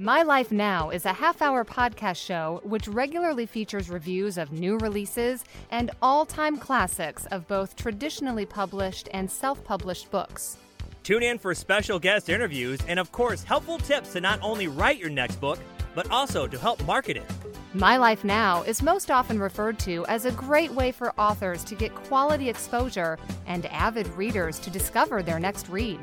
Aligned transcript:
My 0.00 0.22
Life 0.22 0.50
Now 0.50 0.88
is 0.88 1.04
a 1.04 1.12
half 1.12 1.42
hour 1.42 1.62
podcast 1.62 2.24
show 2.24 2.62
which 2.64 2.88
regularly 2.88 3.44
features 3.44 3.90
reviews 3.90 4.38
of 4.38 4.50
new 4.50 4.78
releases 4.78 5.44
and 5.70 5.90
all 6.00 6.24
time 6.24 6.56
classics 6.56 7.26
of 7.26 7.46
both 7.46 7.76
traditionally 7.76 8.46
published 8.46 9.10
and 9.12 9.30
self 9.30 9.62
published 9.62 10.10
books. 10.10 10.56
Tune 11.02 11.22
in 11.22 11.36
for 11.36 11.54
special 11.54 11.98
guest 11.98 12.30
interviews 12.30 12.80
and, 12.88 12.98
of 12.98 13.12
course, 13.12 13.44
helpful 13.44 13.76
tips 13.76 14.14
to 14.14 14.22
not 14.22 14.40
only 14.40 14.68
write 14.68 14.96
your 14.96 15.10
next 15.10 15.36
book, 15.36 15.58
but 15.94 16.10
also 16.10 16.46
to 16.46 16.58
help 16.58 16.82
market 16.86 17.18
it. 17.18 17.30
My 17.74 17.98
Life 17.98 18.24
Now 18.24 18.62
is 18.62 18.80
most 18.80 19.10
often 19.10 19.38
referred 19.38 19.78
to 19.80 20.06
as 20.06 20.24
a 20.24 20.32
great 20.32 20.70
way 20.70 20.92
for 20.92 21.12
authors 21.20 21.62
to 21.64 21.74
get 21.74 21.94
quality 21.94 22.48
exposure 22.48 23.18
and 23.46 23.66
avid 23.66 24.06
readers 24.14 24.58
to 24.60 24.70
discover 24.70 25.22
their 25.22 25.38
next 25.38 25.68
read. 25.68 26.00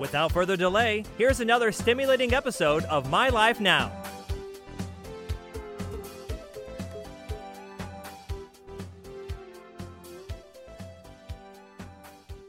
Without 0.00 0.32
further 0.32 0.56
delay, 0.56 1.04
here's 1.18 1.40
another 1.40 1.70
stimulating 1.70 2.32
episode 2.32 2.84
of 2.84 3.10
My 3.10 3.28
Life 3.28 3.60
Now. 3.60 3.92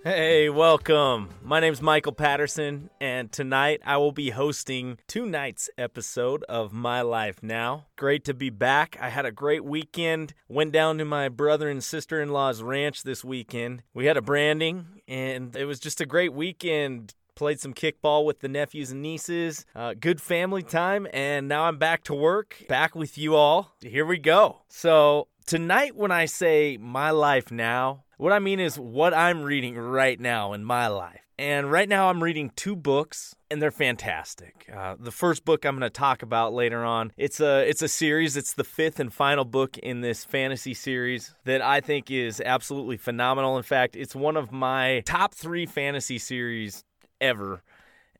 Hey, 0.01 0.49
welcome. 0.49 1.29
My 1.43 1.59
name's 1.59 1.81
Michael 1.81 2.13
Patterson, 2.13 2.89
and 3.01 3.29
tonight 3.29 3.81
I 3.85 3.97
will 3.97 4.13
be 4.13 4.29
hosting 4.29 4.97
tonight's 5.07 5.69
episode 5.77 6.43
of 6.45 6.71
My 6.71 7.01
Life 7.01 7.43
Now. 7.43 7.87
Great 7.97 8.23
to 8.25 8.33
be 8.33 8.49
back. 8.49 8.97
I 9.01 9.09
had 9.09 9.25
a 9.25 9.31
great 9.31 9.65
weekend. 9.65 10.33
Went 10.47 10.71
down 10.71 10.97
to 10.99 11.05
my 11.05 11.27
brother 11.27 11.69
and 11.69 11.83
sister 11.83 12.21
in 12.21 12.29
law's 12.29 12.63
ranch 12.63 13.03
this 13.03 13.25
weekend. 13.25 13.83
We 13.93 14.05
had 14.05 14.15
a 14.15 14.21
branding, 14.21 15.01
and 15.05 15.53
it 15.53 15.65
was 15.65 15.81
just 15.81 15.99
a 15.99 16.05
great 16.05 16.33
weekend 16.33 17.13
played 17.35 17.59
some 17.59 17.73
kickball 17.73 18.25
with 18.25 18.39
the 18.39 18.47
nephews 18.47 18.91
and 18.91 19.01
nieces. 19.01 19.65
Uh, 19.75 19.93
good 19.99 20.21
family 20.21 20.63
time, 20.63 21.07
and 21.13 21.47
now 21.47 21.63
I'm 21.63 21.77
back 21.77 22.03
to 22.05 22.13
work, 22.13 22.63
back 22.67 22.95
with 22.95 23.17
you 23.17 23.35
all. 23.35 23.75
Here 23.81 24.05
we 24.05 24.17
go. 24.17 24.61
So, 24.67 25.27
tonight, 25.45 25.95
when 25.95 26.11
I 26.11 26.25
say 26.25 26.77
my 26.77 27.11
life 27.11 27.51
now, 27.51 28.03
what 28.17 28.33
I 28.33 28.39
mean 28.39 28.59
is 28.59 28.77
what 28.77 29.13
I'm 29.13 29.41
reading 29.41 29.77
right 29.77 30.19
now 30.19 30.53
in 30.53 30.63
my 30.63 30.87
life. 30.87 31.21
And 31.39 31.71
right 31.71 31.89
now, 31.89 32.09
I'm 32.09 32.21
reading 32.21 32.51
two 32.55 32.75
books, 32.75 33.35
and 33.49 33.59
they're 33.59 33.71
fantastic. 33.71 34.69
Uh, 34.71 34.95
the 34.99 35.09
first 35.09 35.43
book 35.43 35.65
I'm 35.65 35.75
going 35.75 35.81
to 35.81 35.89
talk 35.89 36.21
about 36.21 36.53
later 36.53 36.85
on. 36.85 37.11
It's 37.17 37.39
a 37.39 37.67
it's 37.67 37.81
a 37.81 37.87
series. 37.87 38.37
It's 38.37 38.53
the 38.53 38.63
fifth 38.63 38.99
and 38.99 39.11
final 39.11 39.43
book 39.43 39.79
in 39.79 40.01
this 40.01 40.23
fantasy 40.23 40.75
series 40.75 41.33
that 41.45 41.63
I 41.63 41.81
think 41.81 42.11
is 42.11 42.43
absolutely 42.45 42.97
phenomenal. 42.97 43.57
In 43.57 43.63
fact, 43.63 43.95
it's 43.95 44.15
one 44.15 44.37
of 44.37 44.51
my 44.51 45.01
top 45.07 45.33
three 45.33 45.65
fantasy 45.65 46.19
series 46.19 46.83
ever. 47.21 47.63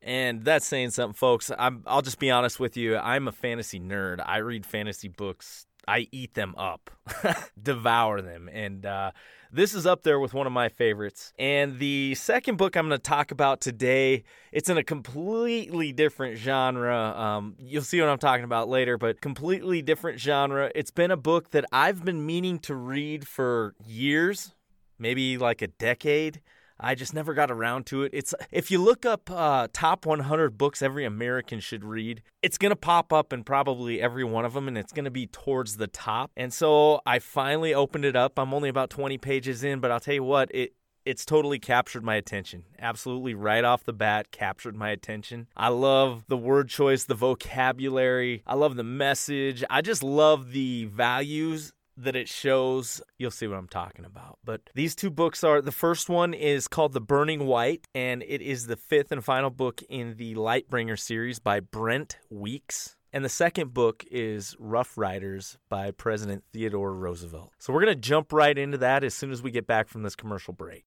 And 0.00 0.44
that's 0.44 0.66
saying 0.66 0.90
something, 0.90 1.14
folks. 1.14 1.50
I'm, 1.56 1.84
I'll 1.86 2.02
just 2.02 2.18
be 2.18 2.30
honest 2.30 2.58
with 2.58 2.76
you. 2.76 2.96
I'm 2.96 3.28
a 3.28 3.32
fantasy 3.32 3.78
nerd. 3.78 4.22
I 4.24 4.38
read 4.38 4.64
fantasy 4.64 5.08
books. 5.08 5.66
I 5.86 6.06
eat 6.12 6.34
them 6.34 6.54
up, 6.56 6.90
devour 7.62 8.20
them, 8.20 8.48
and 8.52 8.86
uh, 8.86 9.10
this 9.52 9.74
is 9.74 9.84
up 9.84 10.02
there 10.02 10.20
with 10.20 10.32
one 10.32 10.46
of 10.46 10.52
my 10.52 10.68
favorites. 10.68 11.32
And 11.38 11.78
the 11.78 12.14
second 12.14 12.56
book 12.56 12.76
I'm 12.76 12.88
going 12.88 12.98
to 12.98 13.02
talk 13.02 13.32
about 13.32 13.60
today, 13.60 14.24
it's 14.52 14.68
in 14.68 14.78
a 14.78 14.84
completely 14.84 15.92
different 15.92 16.38
genre. 16.38 16.96
Um, 16.96 17.56
you'll 17.58 17.82
see 17.82 18.00
what 18.00 18.08
I'm 18.08 18.18
talking 18.18 18.44
about 18.44 18.68
later, 18.68 18.96
but 18.96 19.20
completely 19.20 19.82
different 19.82 20.20
genre. 20.20 20.70
It's 20.74 20.90
been 20.90 21.10
a 21.10 21.16
book 21.16 21.50
that 21.50 21.64
I've 21.72 22.04
been 22.04 22.24
meaning 22.24 22.60
to 22.60 22.74
read 22.74 23.26
for 23.26 23.74
years, 23.84 24.54
maybe 24.98 25.36
like 25.36 25.62
a 25.62 25.66
decade. 25.68 26.40
I 26.82 26.94
just 26.94 27.14
never 27.14 27.32
got 27.32 27.50
around 27.50 27.86
to 27.86 28.02
it. 28.02 28.10
It's 28.12 28.34
if 28.50 28.70
you 28.70 28.82
look 28.82 29.06
up 29.06 29.30
uh, 29.30 29.68
top 29.72 30.04
100 30.04 30.58
books 30.58 30.82
every 30.82 31.04
American 31.04 31.60
should 31.60 31.84
read, 31.84 32.22
it's 32.42 32.58
gonna 32.58 32.76
pop 32.76 33.12
up 33.12 33.32
in 33.32 33.44
probably 33.44 34.00
every 34.00 34.24
one 34.24 34.44
of 34.44 34.54
them, 34.54 34.68
and 34.68 34.76
it's 34.76 34.92
gonna 34.92 35.10
be 35.10 35.26
towards 35.26 35.76
the 35.76 35.86
top. 35.86 36.30
And 36.36 36.52
so 36.52 37.00
I 37.06 37.18
finally 37.20 37.72
opened 37.72 38.04
it 38.04 38.16
up. 38.16 38.38
I'm 38.38 38.52
only 38.52 38.68
about 38.68 38.90
20 38.90 39.18
pages 39.18 39.62
in, 39.62 39.80
but 39.80 39.90
I'll 39.90 40.00
tell 40.00 40.14
you 40.14 40.24
what, 40.24 40.50
it 40.52 40.74
it's 41.04 41.24
totally 41.24 41.58
captured 41.58 42.04
my 42.04 42.14
attention. 42.14 42.64
Absolutely 42.78 43.34
right 43.34 43.64
off 43.64 43.84
the 43.84 43.92
bat, 43.92 44.30
captured 44.30 44.76
my 44.76 44.90
attention. 44.90 45.48
I 45.56 45.68
love 45.68 46.24
the 46.28 46.36
word 46.36 46.68
choice, 46.68 47.04
the 47.04 47.14
vocabulary. 47.14 48.42
I 48.46 48.54
love 48.54 48.76
the 48.76 48.84
message. 48.84 49.64
I 49.68 49.80
just 49.80 50.02
love 50.02 50.52
the 50.52 50.84
values 50.84 51.72
that 52.02 52.16
it 52.16 52.28
shows, 52.28 53.00
you'll 53.18 53.30
see 53.30 53.46
what 53.46 53.58
I'm 53.58 53.68
talking 53.68 54.04
about. 54.04 54.38
But 54.44 54.60
these 54.74 54.94
two 54.94 55.10
books 55.10 55.42
are 55.44 55.60
the 55.60 55.72
first 55.72 56.08
one 56.08 56.34
is 56.34 56.68
called 56.68 56.92
The 56.92 57.00
Burning 57.00 57.46
White, 57.46 57.86
and 57.94 58.22
it 58.22 58.42
is 58.42 58.66
the 58.66 58.76
fifth 58.76 59.12
and 59.12 59.24
final 59.24 59.50
book 59.50 59.82
in 59.88 60.16
the 60.16 60.34
Lightbringer 60.34 60.98
series 60.98 61.38
by 61.38 61.60
Brent 61.60 62.18
Weeks. 62.30 62.96
And 63.14 63.24
the 63.24 63.28
second 63.28 63.74
book 63.74 64.04
is 64.10 64.56
Rough 64.58 64.96
Riders 64.96 65.58
by 65.68 65.90
President 65.90 66.44
Theodore 66.52 66.94
Roosevelt. 66.94 67.52
So 67.58 67.72
we're 67.72 67.82
going 67.82 67.94
to 67.94 68.00
jump 68.00 68.32
right 68.32 68.56
into 68.56 68.78
that 68.78 69.04
as 69.04 69.12
soon 69.12 69.32
as 69.32 69.42
we 69.42 69.50
get 69.50 69.66
back 69.66 69.88
from 69.88 70.02
this 70.02 70.16
commercial 70.16 70.54
break. 70.54 70.84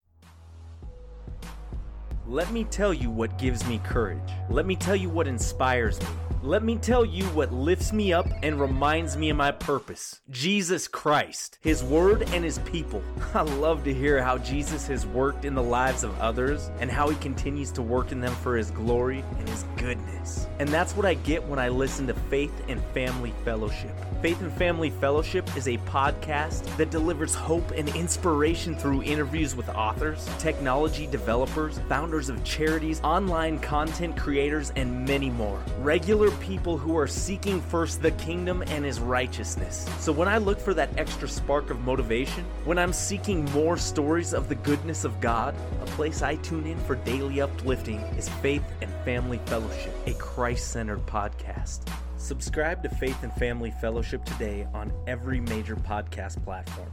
Let 2.27 2.51
me 2.51 2.63
tell 2.63 2.91
you 2.91 3.11
what 3.11 3.37
gives 3.37 3.63
me 3.67 3.79
courage. 3.83 4.31
Let 4.49 4.65
me 4.65 4.75
tell 4.75 4.95
you 4.95 5.09
what 5.09 5.27
inspires 5.27 5.99
me. 6.01 6.07
Let 6.45 6.61
me 6.61 6.75
tell 6.75 7.03
you 7.03 7.25
what 7.29 7.51
lifts 7.51 7.91
me 7.91 8.13
up 8.13 8.27
and 8.43 8.59
reminds 8.59 9.17
me 9.17 9.31
of 9.31 9.35
my 9.35 9.49
purpose 9.49 10.21
Jesus 10.29 10.87
Christ, 10.87 11.57
His 11.61 11.83
Word, 11.83 12.21
and 12.33 12.45
His 12.45 12.59
people. 12.59 13.01
I 13.33 13.41
love 13.41 13.83
to 13.85 13.93
hear 13.95 14.21
how 14.21 14.37
Jesus 14.37 14.85
has 14.85 15.07
worked 15.07 15.43
in 15.43 15.55
the 15.55 15.63
lives 15.63 16.03
of 16.03 16.15
others 16.19 16.69
and 16.79 16.91
how 16.91 17.09
He 17.09 17.15
continues 17.15 17.71
to 17.71 17.81
work 17.81 18.11
in 18.11 18.19
them 18.19 18.35
for 18.35 18.55
His 18.55 18.69
glory 18.69 19.23
and 19.39 19.49
His 19.49 19.65
goodness. 19.77 20.45
And 20.59 20.69
that's 20.69 20.95
what 20.95 21.07
I 21.07 21.15
get 21.15 21.43
when 21.45 21.57
I 21.57 21.69
listen 21.69 22.05
to 22.05 22.13
Faith 22.13 22.53
and 22.67 22.79
Family 22.93 23.33
Fellowship. 23.43 23.95
Faith 24.21 24.39
and 24.41 24.53
Family 24.53 24.91
Fellowship 24.91 25.49
is 25.57 25.67
a 25.67 25.79
podcast 25.79 26.63
that 26.77 26.91
delivers 26.91 27.33
hope 27.33 27.71
and 27.71 27.89
inspiration 27.95 28.75
through 28.75 29.01
interviews 29.01 29.55
with 29.55 29.67
authors, 29.69 30.29
technology 30.37 31.07
developers, 31.07 31.79
founders 31.89 32.29
of 32.29 32.43
charities, 32.43 33.01
online 33.01 33.57
content 33.59 34.15
creators, 34.15 34.71
and 34.75 35.05
many 35.07 35.31
more. 35.31 35.59
Regular 35.79 36.34
people 36.35 36.77
who 36.77 36.97
are 36.97 37.07
seeking 37.07 37.61
first 37.61 38.01
the 38.01 38.11
kingdom 38.11 38.63
and 38.67 38.85
his 38.85 38.99
righteousness. 38.99 39.87
So 39.99 40.11
when 40.11 40.27
I 40.27 40.37
look 40.37 40.59
for 40.59 40.73
that 40.73 40.89
extra 40.97 41.27
spark 41.27 41.69
of 41.69 41.79
motivation, 41.81 42.43
when 42.63 42.77
I'm 42.77 42.93
seeking 42.93 43.45
more 43.51 43.77
stories 43.77 44.33
of 44.33 44.49
the 44.49 44.55
goodness 44.55 45.03
of 45.03 45.19
God, 45.21 45.55
a 45.81 45.85
place 45.85 46.21
I 46.21 46.35
tune 46.35 46.65
in 46.65 46.77
for 46.79 46.95
daily 46.95 47.41
uplifting 47.41 47.99
is 48.17 48.29
Faith 48.29 48.63
and 48.81 48.91
Family 49.05 49.39
Fellowship, 49.45 49.93
a 50.05 50.13
Christ 50.13 50.71
centered 50.71 51.05
podcast. 51.05 51.89
Subscribe 52.17 52.81
to 52.83 52.89
Faith 52.89 53.21
and 53.23 53.33
Family 53.33 53.71
Fellowship 53.81 54.23
today 54.25 54.67
on 54.73 54.91
every 55.07 55.39
major 55.39 55.75
podcast 55.75 56.43
platform. 56.43 56.91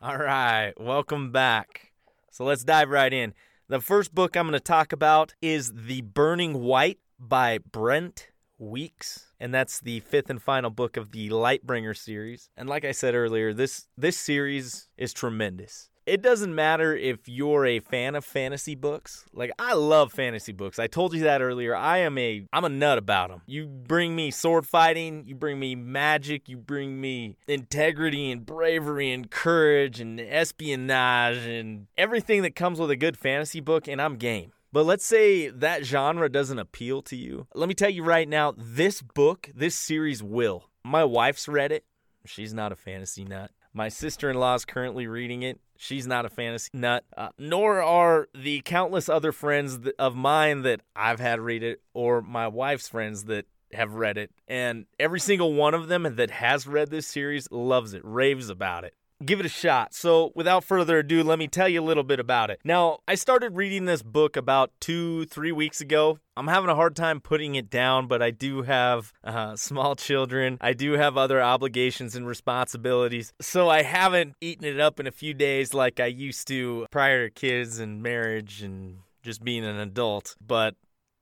All 0.00 0.18
right, 0.18 0.72
welcome 0.78 1.32
back. 1.32 1.92
So 2.32 2.44
let's 2.44 2.64
dive 2.64 2.90
right 2.90 3.12
in. 3.12 3.34
The 3.72 3.80
first 3.80 4.14
book 4.14 4.36
I'm 4.36 4.48
going 4.48 4.52
to 4.52 4.60
talk 4.60 4.92
about 4.92 5.32
is 5.40 5.72
The 5.72 6.02
Burning 6.02 6.60
White 6.60 6.98
by 7.18 7.56
Brent 7.56 8.28
Weeks, 8.58 9.32
and 9.40 9.54
that's 9.54 9.80
the 9.80 10.00
fifth 10.00 10.28
and 10.28 10.42
final 10.42 10.68
book 10.68 10.98
of 10.98 11.12
the 11.12 11.30
Lightbringer 11.30 11.96
series. 11.96 12.50
And 12.54 12.68
like 12.68 12.84
I 12.84 12.92
said 12.92 13.14
earlier, 13.14 13.54
this 13.54 13.88
this 13.96 14.18
series 14.18 14.88
is 14.98 15.14
tremendous 15.14 15.88
it 16.06 16.22
doesn't 16.22 16.54
matter 16.54 16.96
if 16.96 17.28
you're 17.28 17.66
a 17.66 17.80
fan 17.80 18.14
of 18.14 18.24
fantasy 18.24 18.74
books. 18.74 19.24
Like 19.32 19.52
I 19.58 19.74
love 19.74 20.12
fantasy 20.12 20.52
books. 20.52 20.78
I 20.78 20.86
told 20.86 21.14
you 21.14 21.22
that 21.22 21.42
earlier. 21.42 21.74
I 21.74 21.98
am 21.98 22.18
a 22.18 22.46
I'm 22.52 22.64
a 22.64 22.68
nut 22.68 22.98
about 22.98 23.30
them. 23.30 23.42
You 23.46 23.66
bring 23.66 24.16
me 24.16 24.30
sword 24.30 24.66
fighting, 24.66 25.24
you 25.26 25.34
bring 25.34 25.58
me 25.58 25.74
magic, 25.74 26.48
you 26.48 26.56
bring 26.56 27.00
me 27.00 27.36
integrity 27.46 28.30
and 28.30 28.44
bravery 28.44 29.12
and 29.12 29.30
courage 29.30 30.00
and 30.00 30.20
espionage 30.20 31.46
and 31.46 31.86
everything 31.96 32.42
that 32.42 32.56
comes 32.56 32.80
with 32.80 32.90
a 32.90 32.96
good 32.96 33.16
fantasy 33.16 33.60
book 33.60 33.88
and 33.88 34.00
I'm 34.00 34.16
game. 34.16 34.52
But 34.72 34.86
let's 34.86 35.04
say 35.04 35.48
that 35.48 35.84
genre 35.84 36.30
doesn't 36.30 36.58
appeal 36.58 37.02
to 37.02 37.16
you. 37.16 37.46
Let 37.54 37.68
me 37.68 37.74
tell 37.74 37.90
you 37.90 38.02
right 38.02 38.26
now, 38.26 38.54
this 38.56 39.02
book, 39.02 39.50
this 39.54 39.74
series 39.74 40.22
will. 40.22 40.70
My 40.82 41.04
wife's 41.04 41.46
read 41.46 41.72
it. 41.72 41.84
She's 42.24 42.54
not 42.54 42.72
a 42.72 42.76
fantasy 42.76 43.24
nut. 43.24 43.50
My 43.74 43.88
sister 43.88 44.30
in 44.30 44.36
law 44.36 44.54
is 44.54 44.64
currently 44.64 45.06
reading 45.06 45.42
it. 45.42 45.60
She's 45.82 46.06
not 46.06 46.24
a 46.24 46.28
fantasy 46.28 46.70
nut, 46.72 47.04
uh, 47.16 47.30
nor 47.40 47.82
are 47.82 48.28
the 48.32 48.60
countless 48.60 49.08
other 49.08 49.32
friends 49.32 49.80
of 49.98 50.14
mine 50.14 50.62
that 50.62 50.80
I've 50.94 51.18
had 51.18 51.40
read 51.40 51.64
it, 51.64 51.82
or 51.92 52.22
my 52.22 52.46
wife's 52.46 52.88
friends 52.88 53.24
that 53.24 53.46
have 53.72 53.94
read 53.94 54.16
it. 54.16 54.30
And 54.46 54.86
every 55.00 55.18
single 55.18 55.54
one 55.54 55.74
of 55.74 55.88
them 55.88 56.04
that 56.14 56.30
has 56.30 56.68
read 56.68 56.90
this 56.90 57.08
series 57.08 57.50
loves 57.50 57.94
it, 57.94 58.02
raves 58.04 58.48
about 58.48 58.84
it 58.84 58.94
give 59.22 59.40
it 59.40 59.46
a 59.46 59.50
shot. 59.50 59.94
So, 59.94 60.32
without 60.34 60.64
further 60.64 60.98
ado, 60.98 61.22
let 61.22 61.38
me 61.38 61.48
tell 61.48 61.68
you 61.68 61.80
a 61.80 61.84
little 61.84 62.02
bit 62.02 62.20
about 62.20 62.50
it. 62.50 62.60
Now, 62.64 62.98
I 63.06 63.14
started 63.14 63.56
reading 63.56 63.84
this 63.84 64.02
book 64.02 64.36
about 64.36 64.70
two, 64.80 65.24
three 65.26 65.52
weeks 65.52 65.80
ago. 65.80 66.18
I'm 66.36 66.48
having 66.48 66.70
a 66.70 66.74
hard 66.74 66.96
time 66.96 67.20
putting 67.20 67.54
it 67.54 67.70
down, 67.70 68.06
but 68.06 68.22
I 68.22 68.30
do 68.30 68.62
have 68.62 69.12
uh, 69.24 69.56
small 69.56 69.94
children. 69.96 70.58
I 70.60 70.72
do 70.72 70.92
have 70.92 71.16
other 71.16 71.42
obligations 71.42 72.16
and 72.16 72.26
responsibilities. 72.26 73.32
So, 73.40 73.68
I 73.68 73.82
haven't 73.82 74.34
eaten 74.40 74.64
it 74.64 74.80
up 74.80 75.00
in 75.00 75.06
a 75.06 75.12
few 75.12 75.34
days 75.34 75.74
like 75.74 76.00
I 76.00 76.06
used 76.06 76.48
to 76.48 76.86
prior 76.90 77.28
to 77.28 77.34
kids 77.34 77.78
and 77.78 78.02
marriage 78.02 78.62
and 78.62 78.98
just 79.22 79.42
being 79.42 79.64
an 79.64 79.78
adult. 79.78 80.36
But 80.44 80.74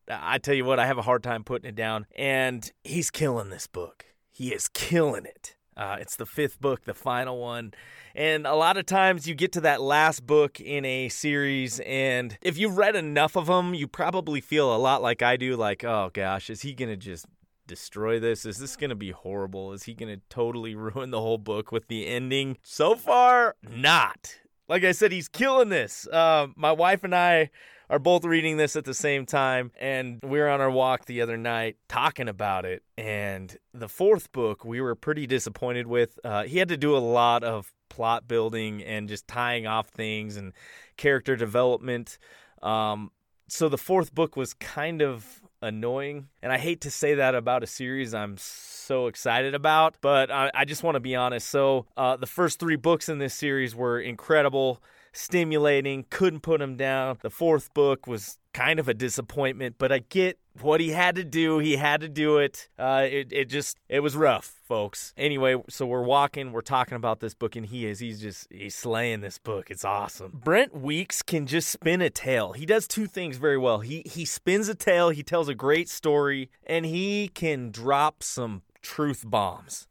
I 0.08 0.38
tell 0.38 0.54
you 0.54 0.64
what, 0.64 0.78
I 0.78 0.86
have 0.86 0.98
a 0.98 1.02
hard 1.02 1.22
time 1.22 1.44
putting 1.44 1.68
it 1.68 1.76
down. 1.76 2.06
And 2.16 2.70
he's 2.84 3.10
killing 3.10 3.50
this 3.50 3.66
book. 3.66 4.06
He 4.30 4.52
is 4.52 4.68
killing 4.68 5.26
it. 5.26 5.56
Uh, 5.80 5.96
it's 5.98 6.16
the 6.16 6.26
fifth 6.26 6.60
book, 6.60 6.84
the 6.84 6.92
final 6.92 7.38
one. 7.38 7.72
And 8.14 8.46
a 8.46 8.54
lot 8.54 8.76
of 8.76 8.84
times 8.84 9.26
you 9.26 9.34
get 9.34 9.52
to 9.52 9.62
that 9.62 9.80
last 9.80 10.26
book 10.26 10.60
in 10.60 10.84
a 10.84 11.08
series, 11.08 11.80
and 11.80 12.36
if 12.42 12.58
you've 12.58 12.76
read 12.76 12.96
enough 12.96 13.34
of 13.34 13.46
them, 13.46 13.72
you 13.72 13.88
probably 13.88 14.42
feel 14.42 14.76
a 14.76 14.76
lot 14.76 15.00
like 15.00 15.22
I 15.22 15.38
do 15.38 15.56
like, 15.56 15.82
oh 15.82 16.10
gosh, 16.12 16.50
is 16.50 16.60
he 16.60 16.74
going 16.74 16.90
to 16.90 16.98
just 16.98 17.24
destroy 17.66 18.20
this? 18.20 18.44
Is 18.44 18.58
this 18.58 18.76
going 18.76 18.90
to 18.90 18.96
be 18.96 19.12
horrible? 19.12 19.72
Is 19.72 19.84
he 19.84 19.94
going 19.94 20.14
to 20.14 20.20
totally 20.28 20.74
ruin 20.74 21.12
the 21.12 21.20
whole 21.22 21.38
book 21.38 21.72
with 21.72 21.88
the 21.88 22.06
ending? 22.06 22.58
So 22.62 22.94
far, 22.94 23.56
not. 23.66 24.34
Like 24.70 24.84
I 24.84 24.92
said, 24.92 25.10
he's 25.10 25.26
killing 25.26 25.68
this. 25.68 26.06
Uh, 26.06 26.46
my 26.54 26.70
wife 26.70 27.02
and 27.02 27.12
I 27.12 27.50
are 27.90 27.98
both 27.98 28.24
reading 28.24 28.56
this 28.56 28.76
at 28.76 28.84
the 28.84 28.94
same 28.94 29.26
time, 29.26 29.72
and 29.80 30.20
we 30.22 30.38
were 30.38 30.48
on 30.48 30.60
our 30.60 30.70
walk 30.70 31.06
the 31.06 31.22
other 31.22 31.36
night 31.36 31.76
talking 31.88 32.28
about 32.28 32.64
it. 32.64 32.84
And 32.96 33.58
the 33.74 33.88
fourth 33.88 34.30
book, 34.30 34.64
we 34.64 34.80
were 34.80 34.94
pretty 34.94 35.26
disappointed 35.26 35.88
with. 35.88 36.20
Uh, 36.22 36.44
he 36.44 36.58
had 36.58 36.68
to 36.68 36.76
do 36.76 36.96
a 36.96 36.98
lot 36.98 37.42
of 37.42 37.72
plot 37.88 38.28
building 38.28 38.80
and 38.84 39.08
just 39.08 39.26
tying 39.26 39.66
off 39.66 39.88
things 39.88 40.36
and 40.36 40.52
character 40.96 41.34
development. 41.34 42.16
Um, 42.62 43.10
so 43.48 43.68
the 43.68 43.76
fourth 43.76 44.14
book 44.14 44.36
was 44.36 44.54
kind 44.54 45.02
of 45.02 45.42
annoying. 45.62 46.28
And 46.42 46.52
I 46.52 46.58
hate 46.58 46.80
to 46.82 46.90
say 46.90 47.14
that 47.14 47.34
about 47.34 47.62
a 47.62 47.66
series 47.66 48.14
I'm 48.14 48.36
so 48.38 49.06
excited 49.06 49.54
about, 49.54 49.96
but 50.00 50.30
I, 50.30 50.50
I 50.54 50.64
just 50.64 50.82
want 50.82 50.96
to 50.96 51.00
be 51.00 51.14
honest. 51.14 51.48
So 51.48 51.86
uh, 51.96 52.16
the 52.16 52.26
first 52.26 52.58
three 52.58 52.76
books 52.76 53.08
in 53.08 53.18
this 53.18 53.34
series 53.34 53.74
were 53.74 54.00
incredible 54.00 54.82
stimulating, 55.12 56.06
couldn't 56.10 56.40
put 56.40 56.60
him 56.60 56.76
down. 56.76 57.18
The 57.22 57.30
fourth 57.30 57.72
book 57.74 58.06
was 58.06 58.38
kind 58.52 58.80
of 58.80 58.88
a 58.88 58.94
disappointment, 58.94 59.76
but 59.78 59.92
I 59.92 60.00
get 60.00 60.38
what 60.60 60.80
he 60.80 60.90
had 60.90 61.14
to 61.14 61.24
do. 61.24 61.58
He 61.58 61.76
had 61.76 62.00
to 62.00 62.08
do 62.08 62.38
it. 62.38 62.68
Uh, 62.78 63.06
it, 63.08 63.32
it 63.32 63.44
just, 63.48 63.78
it 63.88 64.00
was 64.00 64.16
rough, 64.16 64.54
folks. 64.66 65.14
Anyway, 65.16 65.56
so 65.68 65.86
we're 65.86 66.02
walking, 66.02 66.52
we're 66.52 66.60
talking 66.60 66.96
about 66.96 67.20
this 67.20 67.34
book, 67.34 67.54
and 67.54 67.66
he 67.66 67.86
is, 67.86 68.00
he's 68.00 68.20
just, 68.20 68.48
he's 68.50 68.74
slaying 68.74 69.20
this 69.20 69.38
book. 69.38 69.70
It's 69.70 69.84
awesome. 69.84 70.40
Brent 70.42 70.74
Weeks 70.74 71.22
can 71.22 71.46
just 71.46 71.68
spin 71.68 72.00
a 72.00 72.10
tale. 72.10 72.52
He 72.52 72.66
does 72.66 72.88
two 72.88 73.06
things 73.06 73.36
very 73.36 73.58
well. 73.58 73.80
He, 73.80 74.02
he 74.04 74.24
spins 74.24 74.68
a 74.68 74.74
tale, 74.74 75.10
he 75.10 75.22
tells 75.22 75.48
a 75.48 75.54
great 75.54 75.88
story, 75.88 76.50
and 76.66 76.84
he 76.84 77.28
can 77.28 77.70
drop 77.70 78.22
some 78.22 78.62
truth 78.82 79.22
bombs. 79.26 79.86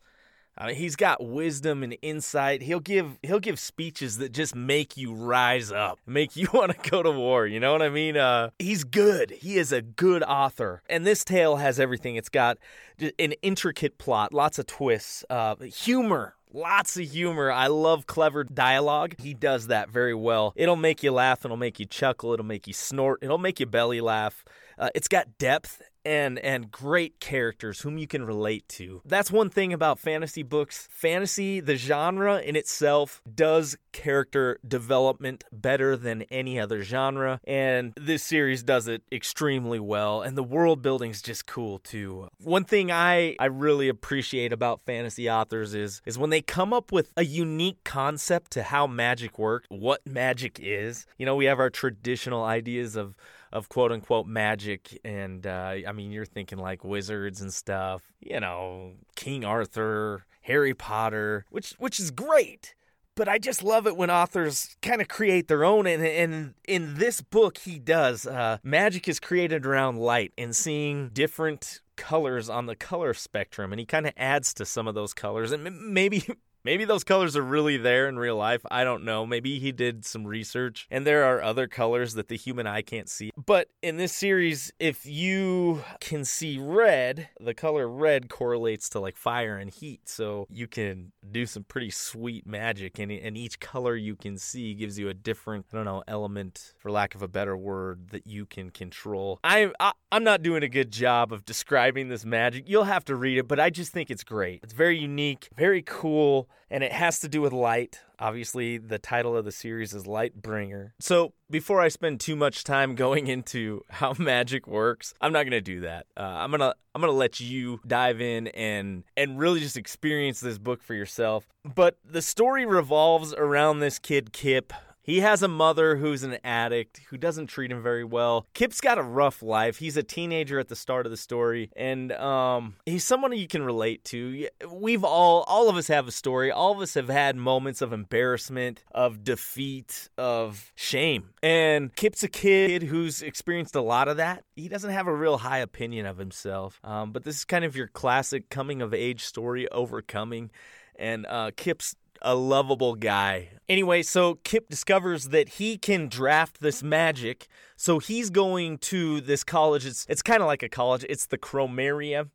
I 0.60 0.68
mean, 0.68 0.76
he's 0.76 0.98
got 0.98 1.26
wisdom 1.26 1.84
and 1.84 1.96
insight. 2.02 2.62
He'll 2.62 2.82
give 2.82 3.18
he'll 3.24 3.40
give 3.40 3.58
speeches 3.58 4.18
that 4.18 4.34
just 4.34 4.56
make 4.56 4.98
you 4.98 5.14
rise 5.14 5.72
up, 5.72 6.00
make 6.06 6.36
you 6.36 6.50
want 6.54 6.72
to 6.72 6.90
go 6.90 7.02
to 7.02 7.12
war. 7.12 7.48
You 7.48 7.60
know 7.62 7.72
what 7.72 7.82
I 7.82 7.90
mean? 7.90 8.18
Uh, 8.18 8.50
he's 8.60 8.84
good. 8.84 9.32
He 9.32 9.58
is 9.58 9.72
a 9.72 9.82
good 9.82 10.22
author, 10.24 10.82
and 10.90 11.08
this 11.08 11.24
tale 11.24 11.56
has 11.56 11.80
everything. 11.80 12.18
It's 12.18 12.30
got 12.30 12.58
an 13.00 13.32
intricate 13.42 13.98
plot, 13.98 14.34
lots 14.34 14.60
of 14.60 14.68
twists, 14.68 15.24
uh, 15.30 15.56
humor, 15.64 16.36
Lots 16.52 16.98
of 16.98 17.12
humor. 17.12 17.52
I 17.52 17.68
love 17.68 18.08
clever 18.08 18.44
dialogue. 18.44 19.14
He 19.20 19.36
does 19.36 19.68
that 19.68 19.92
very 19.92 20.16
well. 20.16 20.52
It'll 20.56 20.76
make 20.76 21.04
you 21.04 21.12
laugh. 21.12 21.46
It'll 21.46 21.58
make 21.58 21.80
you 21.80 21.86
chuckle. 21.86 22.34
It'll 22.34 22.44
make 22.44 22.66
you 22.66 22.74
snort. 22.74 23.20
It'll 23.22 23.38
make 23.38 23.60
you 23.60 23.68
belly 23.68 24.02
laugh. 24.02 24.44
Uh, 24.80 24.90
it's 24.96 25.08
got 25.08 25.38
depth 25.38 25.84
and 26.06 26.40
and 26.40 26.72
great 26.72 27.20
characters 27.20 27.82
whom 27.82 27.98
you 27.98 28.08
can 28.08 28.24
relate 28.24 28.68
to. 28.70 29.02
That's 29.06 29.32
one 29.32 29.50
thing 29.50 29.74
about 29.74 30.00
fantasy 30.00 30.44
books. 30.44 30.88
Fantasy, 30.92 31.60
the 31.60 31.76
genre 31.76 32.40
in 32.40 32.56
itself 32.56 33.22
does 33.34 33.78
character 33.92 34.60
development 34.68 35.44
better 35.52 35.98
than 35.98 36.22
any 36.24 36.60
other 36.60 36.84
genre 36.84 37.40
and 37.46 37.92
this 37.96 38.24
series 38.24 38.62
does 38.62 38.88
it 38.88 39.02
extremely 39.12 39.80
well 39.80 40.22
and 40.22 40.38
the 40.38 40.44
world 40.44 40.82
building's 40.82 41.22
just 41.22 41.46
cool 41.46 41.80
too. 41.80 42.28
One 42.44 42.66
thing 42.66 42.92
I 42.92 43.36
I 43.40 43.46
really 43.46 43.90
appreciate 43.90 44.54
about 44.54 44.82
fantasy 44.82 45.30
authors 45.30 45.74
is 45.74 46.02
is 46.06 46.18
when 46.18 46.30
they 46.30 46.42
come 46.42 46.74
up 46.74 46.92
with 46.92 47.12
a 47.18 47.26
unique 47.26 47.84
concept 47.84 48.52
to 48.52 48.64
how 48.64 48.88
magic 48.88 49.40
works, 49.40 49.68
what 49.70 50.06
magic 50.06 50.60
is. 50.62 51.06
You 51.18 51.26
know, 51.26 51.36
we 51.36 51.46
have 51.46 51.60
our 51.60 51.70
traditional 51.70 52.44
ideas 52.44 52.96
of 52.96 53.16
of 53.52 53.70
quote 53.70 53.92
unquote 53.92 54.28
magic. 54.28 55.00
And 55.04 55.46
uh, 55.46 55.76
I 55.88 55.92
mean, 55.92 56.12
you're 56.12 56.26
thinking 56.26 56.58
like 56.58 56.84
wizards 56.84 57.42
and 57.42 57.54
stuff, 57.54 58.04
you 58.20 58.40
know, 58.40 58.94
King 59.16 59.46
Arthur, 59.46 60.26
Harry 60.42 60.74
Potter, 60.74 61.46
which 61.50 61.72
which 61.78 62.00
is 62.00 62.12
great. 62.12 62.76
But 63.16 63.28
I 63.28 63.38
just 63.38 63.64
love 63.64 63.86
it 63.86 63.98
when 63.98 64.10
authors 64.10 64.78
kind 64.82 65.02
of 65.02 65.10
create 65.10 65.50
their 65.50 65.66
own, 65.66 65.86
and, 65.86 66.02
and 66.06 66.54
in 66.66 66.96
this 66.96 67.20
book, 67.20 67.58
he 67.58 67.78
does. 67.78 68.26
Uh, 68.26 68.60
magic 68.64 69.10
is 69.10 69.20
created 69.20 69.66
around 69.66 69.98
light 69.98 70.32
and 70.38 70.56
seeing 70.56 71.10
different 71.10 71.82
colors 71.98 72.50
on 72.50 72.66
the 72.66 72.78
color 72.78 73.14
spectrum, 73.14 73.74
and 73.74 73.80
he 73.82 73.86
kind 73.86 74.08
of 74.08 74.14
adds 74.16 74.54
to 74.54 74.66
some 74.66 74.88
of 74.88 74.96
those 74.96 75.14
colors, 75.14 75.52
and 75.52 75.92
maybe 75.92 76.24
Maybe 76.64 76.84
those 76.84 77.06
colors 77.06 77.38
are 77.38 77.42
really 77.42 77.78
there 77.78 78.10
in 78.10 78.20
real 78.20 78.36
life. 78.36 78.62
I 78.70 78.84
don't 78.84 79.06
know. 79.06 79.26
Maybe 79.26 79.60
he 79.60 79.72
did 79.72 80.06
some 80.06 80.28
research 80.28 80.88
and 80.92 81.08
there 81.08 81.24
are 81.24 81.42
other 81.42 81.68
colors 81.68 82.16
that 82.16 82.28
the 82.28 82.36
human 82.36 82.68
eye 82.68 82.82
can't 82.82 83.08
see. 83.08 83.32
But 83.46 83.70
in 83.82 83.96
this 83.96 84.14
series, 84.14 84.72
if 84.78 85.06
you 85.06 85.84
can 86.02 86.26
see 86.26 86.60
red, 86.60 87.30
the 87.40 87.54
color 87.54 87.88
red 87.88 88.30
correlates 88.30 88.90
to 88.90 89.00
like 89.00 89.16
fire 89.16 89.58
and 89.58 89.72
heat. 89.72 90.10
So 90.10 90.48
you 90.50 90.68
can 90.68 91.14
do 91.32 91.46
some 91.46 91.64
pretty 91.64 91.92
sweet 91.92 92.46
magic. 92.46 93.00
And, 93.00 93.10
and 93.10 93.38
each 93.38 93.62
color 93.62 93.96
you 93.96 94.18
can 94.18 94.38
see 94.38 94.74
gives 94.74 95.00
you 95.00 95.08
a 95.08 95.14
different, 95.14 95.66
I 95.72 95.78
don't 95.78 95.86
know, 95.86 96.04
element, 96.08 96.74
for 96.78 96.92
lack 96.92 97.16
of 97.16 97.22
a 97.22 97.28
better 97.30 97.56
word, 97.56 98.10
that 98.10 98.28
you 98.28 98.46
can 98.46 98.70
control. 98.70 99.40
I, 99.46 99.72
I, 99.80 99.94
I'm 100.12 100.26
not 100.26 100.42
doing 100.42 100.64
a 100.64 100.70
good 100.70 100.92
job 100.92 101.32
of 101.32 101.46
describing 101.46 102.10
this 102.10 102.26
magic. 102.26 102.66
You'll 102.68 102.84
have 102.84 103.06
to 103.06 103.16
read 103.16 103.38
it, 103.38 103.48
but 103.48 103.62
I 103.62 103.70
just 103.70 103.94
think 103.94 104.12
it's 104.12 104.26
great. 104.26 104.60
It's 104.62 104.74
very 104.74 104.98
unique, 104.98 105.50
very 105.56 105.82
cool 105.82 106.49
and 106.70 106.84
it 106.84 106.92
has 106.92 107.20
to 107.20 107.30
do 107.30 107.42
with 107.42 107.54
light. 107.54 108.00
Obviously, 108.20 108.78
the 108.78 109.00
title 109.00 109.36
of 109.36 109.46
the 109.46 109.52
series 109.52 109.94
is 109.94 110.04
Lightbringer. 110.04 110.92
So, 111.00 111.34
before 111.50 111.82
I 111.82 111.88
spend 111.88 112.20
too 112.20 112.36
much 112.36 112.64
time 112.64 112.96
going 113.06 113.28
into 113.28 113.84
how 113.90 114.14
magic 114.20 114.68
works, 114.68 115.14
I'm 115.22 115.34
not 115.34 115.44
to 115.52 115.62
do 115.62 115.82
that. 115.82 116.06
Uh, 116.18 116.24
I'm 116.24 116.52
to 116.60 116.76
I'm 116.96 117.02
to 117.14 117.18
let 117.18 117.40
you 117.40 117.80
dive 117.88 118.20
in 118.20 118.48
and 118.48 119.04
and 119.16 119.40
really 119.40 119.60
just 119.60 119.78
experience 119.78 120.40
this 120.40 120.58
book 120.58 120.82
for 120.84 120.94
yourself. 120.94 121.48
But 121.64 121.98
the 122.04 122.22
story 122.22 122.66
revolves 122.66 123.34
around 123.34 123.80
this 123.80 124.00
kid 124.00 124.34
Kip 124.34 124.74
he 125.10 125.22
has 125.22 125.42
a 125.42 125.48
mother 125.48 125.96
who's 125.96 126.22
an 126.22 126.38
addict 126.44 127.02
who 127.10 127.18
doesn't 127.18 127.48
treat 127.48 127.72
him 127.72 127.82
very 127.82 128.04
well. 128.04 128.46
Kip's 128.54 128.80
got 128.80 129.00
a 129.00 129.02
rough 129.02 129.42
life. 129.42 129.80
He's 129.80 129.98
a 129.98 130.04
teenager 130.04 130.60
at 130.60 130.68
the 130.68 130.76
start 130.76 131.08
of 131.08 131.12
the 131.12 131.18
story, 131.18 131.72
and 131.76 132.12
um, 132.12 132.76
he's 132.86 133.04
someone 133.04 133.36
you 133.36 133.48
can 133.48 133.64
relate 133.64 134.04
to. 134.06 134.48
We've 134.72 135.04
all, 135.04 135.44
all 135.48 135.68
of 135.68 135.78
us 135.78 135.88
have 135.88 136.08
a 136.08 136.12
story. 136.12 136.52
All 136.52 136.74
of 136.74 136.80
us 136.80 136.94
have 136.94 137.10
had 137.10 137.36
moments 137.36 137.82
of 137.82 137.92
embarrassment, 137.92 138.84
of 138.92 139.24
defeat, 139.24 140.10
of 140.16 140.72
shame. 140.76 141.32
And 141.42 141.96
Kip's 141.96 142.22
a 142.22 142.30
kid 142.30 142.84
who's 142.84 143.24
experienced 143.24 143.74
a 143.74 143.82
lot 143.82 144.10
of 144.10 144.18
that. 144.18 144.44
He 144.56 144.68
doesn't 144.68 144.92
have 144.92 145.08
a 145.08 145.16
real 145.16 145.40
high 145.40 145.60
opinion 145.60 146.06
of 146.06 146.20
himself, 146.20 146.80
um, 146.84 147.14
but 147.14 147.24
this 147.24 147.38
is 147.38 147.46
kind 147.46 147.66
of 147.66 147.76
your 147.76 147.88
classic 147.88 148.52
coming 148.52 148.80
of 148.80 148.94
age 148.94 149.24
story, 149.24 149.68
overcoming. 149.72 150.52
And 150.98 151.26
uh, 151.26 151.52
Kip's 151.56 151.96
a 152.22 152.36
lovable 152.36 152.96
guy. 152.96 153.50
Anyway, 153.68 154.02
so 154.02 154.36
Kip 154.44 154.70
discovers 154.70 155.30
that 155.30 155.50
he 155.50 155.78
can 155.78 156.08
draft 156.08 156.60
this 156.60 156.82
magic. 156.82 157.48
So 157.76 158.00
he's 158.00 158.30
going 158.30 158.80
to 158.80 159.22
this 159.22 159.44
college. 159.44 159.86
It's 159.86 160.06
it's 160.10 160.22
kind 160.22 160.42
of 160.42 160.48
like 160.48 160.64
a 160.64 160.70
college. 160.70 161.06
It's 161.08 161.28
the 161.28 161.38
Chromeria. 161.38 162.30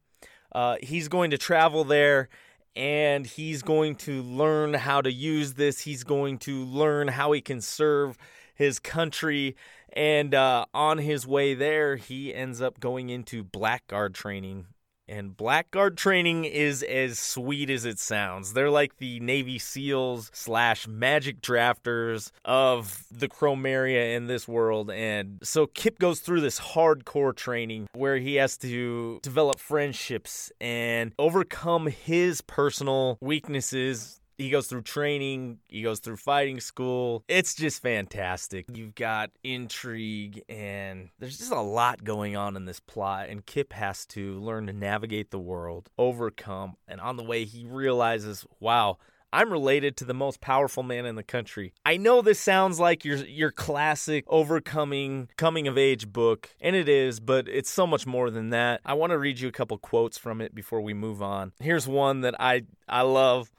Uh, 0.53 0.76
he's 0.81 1.09
going 1.09 1.31
to 1.33 1.38
travel 1.38 1.83
there 1.85 2.29
and 2.76 3.26
he's 3.26 3.62
going 3.62 3.97
to 3.97 4.23
learn 4.23 4.75
how 4.75 5.00
to 5.00 5.12
use 5.12 5.55
this. 5.55 5.81
He's 5.81 6.05
going 6.05 6.38
to 6.38 6.64
learn 6.64 7.09
how 7.09 7.33
he 7.33 7.41
can 7.41 7.61
serve 7.61 8.17
his 8.55 8.79
country. 8.79 9.57
And 9.93 10.35
uh, 10.35 10.67
on 10.75 10.99
his 10.99 11.26
way 11.26 11.55
there, 11.55 11.97
he 11.97 12.35
ends 12.35 12.61
up 12.61 12.81
going 12.81 13.11
into 13.11 13.45
blackguard 13.45 14.14
training 14.14 14.67
and 15.08 15.37
blackguard 15.37 15.96
training 15.96 16.44
is 16.44 16.82
as 16.82 17.18
sweet 17.18 17.70
as 17.70 17.84
it 17.84 17.99
sounds. 17.99 18.52
They're 18.52 18.70
like 18.70 18.99
the 18.99 19.20
Navy 19.20 19.58
SEALs 19.58 20.30
slash 20.32 20.87
magic 20.87 21.40
drafters 21.40 22.30
of 22.44 23.04
the 23.11 23.28
Chromeria 23.28 24.16
in 24.16 24.26
this 24.26 24.49
world. 24.49 24.90
And 24.90 25.38
so 25.42 25.66
Kip 25.66 25.99
goes 25.99 26.20
through 26.20 26.40
this 26.40 26.61
hardcore 26.61 27.34
training 27.34 27.88
where 27.94 28.18
he 28.18 28.37
has 28.37 28.56
to 28.58 29.20
develop 29.23 29.58
friendships 29.58 30.50
and 30.61 31.12
overcome 31.18 31.87
his 31.87 32.40
personal 32.40 33.18
weaknesses 33.20 34.20
he 34.37 34.50
goes 34.50 34.67
through 34.67 34.83
training, 34.83 35.59
he 35.69 35.83
goes 35.83 36.00
through 36.00 36.17
fighting 36.17 36.61
school. 36.61 37.25
It's 37.29 37.55
just 37.55 37.83
fantastic. 37.83 38.67
You've 38.73 38.95
got 38.95 39.31
intrigue, 39.43 40.43
and 40.49 41.11
there's 41.19 41.38
just 41.38 41.53
a 41.53 41.61
lot 41.61 42.05
going 42.05 42.37
on 42.37 42.57
in 42.57 42.64
this 42.64 42.81
plot. 42.81 43.29
And 43.29 43.45
Kip 43.45 43.73
has 43.73 44.07
to 44.07 44.41
learn 44.41 44.67
to 44.67 44.73
navigate 44.73 45.31
the 45.31 45.38
world, 45.38 45.91
overcome, 45.99 46.76
and 46.88 47.00
on 47.00 47.17
the 47.17 47.25
way, 47.25 47.45
he 47.45 47.67
realizes, 47.67 48.45
wow, 48.61 48.99
I'm 49.35 49.50
related 49.50 49.97
to 49.97 50.05
the 50.05 50.14
most 50.14 50.41
powerful 50.41 50.85
man 50.85 51.07
in 51.07 51.17
the 51.17 51.25
country. 51.25 51.73
I 51.85 51.97
know 51.97 52.23
this 52.23 52.38
sounds 52.38 52.79
like 52.79 53.05
your 53.05 53.17
your 53.17 53.50
classic 53.50 54.25
overcoming 54.29 55.29
coming 55.37 55.67
of 55.67 55.76
age 55.76 56.12
book, 56.12 56.50
and 56.61 56.76
it 56.76 56.88
is, 56.88 57.19
but 57.19 57.49
it's 57.49 57.69
so 57.69 57.85
much 57.85 58.07
more 58.07 58.31
than 58.31 58.50
that. 58.50 58.81
I 58.85 58.95
want 58.95 59.11
to 59.11 59.19
read 59.19 59.41
you 59.41 59.49
a 59.49 59.53
couple 59.53 59.76
quotes 59.79 60.17
from 60.17 60.41
it 60.41 60.55
before 60.55 60.81
we 60.81 60.95
move 60.95 61.21
on. 61.21 61.50
Here's 61.59 61.88
one 61.88 62.21
that 62.21 62.37
I 62.41 62.62
I 62.88 63.03
love. 63.03 63.50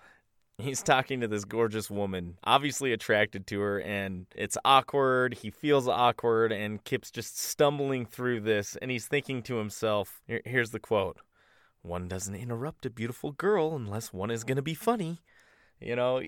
He's 0.57 0.81
talking 0.81 1.19
to 1.19 1.27
this 1.27 1.43
gorgeous 1.43 1.91
woman, 1.91 2.37
obviously 2.45 2.93
attracted 2.93 3.45
to 3.47 3.59
her, 3.59 3.81
and 3.81 4.25
it's 4.33 4.57
awkward. 4.63 5.33
He 5.33 5.49
feels 5.49 5.85
awkward, 5.87 6.53
and 6.53 6.81
Kip's 6.83 7.11
just 7.11 7.37
stumbling 7.37 8.05
through 8.05 8.39
this, 8.39 8.77
and 8.81 8.89
he's 8.89 9.05
thinking 9.05 9.43
to 9.43 9.55
himself 9.57 10.21
here's 10.27 10.71
the 10.71 10.79
quote 10.79 11.17
One 11.81 12.07
doesn't 12.07 12.35
interrupt 12.35 12.85
a 12.85 12.89
beautiful 12.89 13.31
girl 13.33 13.75
unless 13.75 14.13
one 14.13 14.31
is 14.31 14.45
going 14.45 14.55
to 14.55 14.61
be 14.61 14.73
funny. 14.73 15.21
You 15.81 15.97
know, 15.97 16.21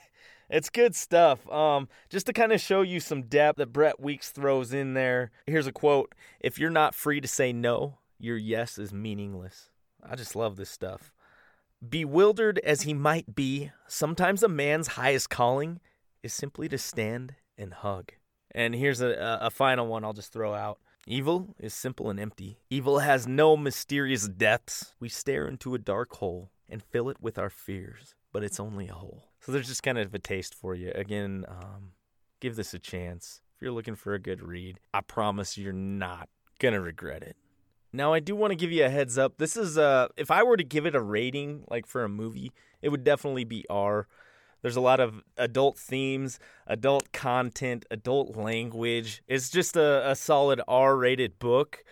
it's 0.50 0.68
good 0.68 0.94
stuff. 0.94 1.50
Um, 1.50 1.88
just 2.10 2.26
to 2.26 2.34
kind 2.34 2.52
of 2.52 2.60
show 2.60 2.82
you 2.82 3.00
some 3.00 3.22
depth 3.22 3.56
that 3.58 3.72
Brent 3.72 3.98
Weeks 3.98 4.30
throws 4.30 4.74
in 4.74 4.92
there. 4.92 5.30
Here's 5.46 5.66
a 5.66 5.72
quote 5.72 6.14
If 6.38 6.58
you're 6.58 6.68
not 6.68 6.94
free 6.94 7.22
to 7.22 7.28
say 7.28 7.50
no, 7.50 7.96
your 8.18 8.36
yes 8.36 8.78
is 8.78 8.92
meaningless. 8.92 9.70
I 10.02 10.16
just 10.16 10.36
love 10.36 10.56
this 10.56 10.70
stuff. 10.70 11.12
Bewildered 11.86 12.58
as 12.58 12.82
he 12.82 12.92
might 12.92 13.34
be, 13.34 13.70
sometimes 13.86 14.42
a 14.42 14.48
man's 14.48 14.88
highest 14.88 15.30
calling 15.30 15.80
is 16.22 16.34
simply 16.34 16.68
to 16.68 16.76
stand 16.76 17.34
and 17.56 17.72
hug. 17.72 18.12
And 18.50 18.74
here's 18.74 19.00
a, 19.00 19.38
a 19.40 19.50
final 19.50 19.86
one 19.86 20.04
I'll 20.04 20.12
just 20.12 20.32
throw 20.32 20.54
out. 20.54 20.78
Evil 21.06 21.54
is 21.58 21.72
simple 21.72 22.10
and 22.10 22.20
empty. 22.20 22.58
Evil 22.68 22.98
has 22.98 23.26
no 23.26 23.56
mysterious 23.56 24.28
depths. 24.28 24.94
We 25.00 25.08
stare 25.08 25.48
into 25.48 25.74
a 25.74 25.78
dark 25.78 26.12
hole 26.16 26.50
and 26.68 26.82
fill 26.82 27.08
it 27.08 27.16
with 27.20 27.38
our 27.38 27.48
fears, 27.48 28.14
but 28.30 28.44
it's 28.44 28.60
only 28.60 28.88
a 28.88 28.94
hole. 28.94 29.30
So 29.40 29.50
there's 29.50 29.68
just 29.68 29.82
kind 29.82 29.98
of 29.98 30.14
a 30.14 30.18
taste 30.18 30.54
for 30.54 30.74
you. 30.74 30.92
Again, 30.94 31.46
um, 31.48 31.92
give 32.40 32.56
this 32.56 32.74
a 32.74 32.78
chance. 32.78 33.40
If 33.56 33.62
you're 33.62 33.72
looking 33.72 33.96
for 33.96 34.12
a 34.12 34.18
good 34.18 34.42
read, 34.42 34.80
I 34.92 35.00
promise 35.00 35.56
you're 35.56 35.72
not 35.72 36.28
going 36.58 36.74
to 36.74 36.80
regret 36.80 37.22
it. 37.22 37.36
Now, 37.92 38.12
I 38.12 38.20
do 38.20 38.36
want 38.36 38.52
to 38.52 38.56
give 38.56 38.70
you 38.70 38.84
a 38.84 38.90
heads 38.90 39.18
up. 39.18 39.38
This 39.38 39.56
is 39.56 39.76
uh 39.76 40.08
if 40.16 40.30
I 40.30 40.42
were 40.42 40.56
to 40.56 40.64
give 40.64 40.86
it 40.86 40.94
a 40.94 41.00
rating 41.00 41.64
like 41.68 41.86
for 41.86 42.04
a 42.04 42.08
movie, 42.08 42.52
it 42.82 42.88
would 42.90 43.04
definitely 43.04 43.44
be 43.44 43.64
R. 43.68 44.06
There's 44.62 44.76
a 44.76 44.80
lot 44.80 45.00
of 45.00 45.22
adult 45.36 45.78
themes, 45.78 46.38
adult 46.66 47.12
content, 47.12 47.86
adult 47.90 48.36
language. 48.36 49.22
It's 49.26 49.48
just 49.48 49.74
a, 49.74 50.10
a 50.10 50.14
solid 50.14 50.60
R-rated 50.68 51.38
book. 51.38 51.82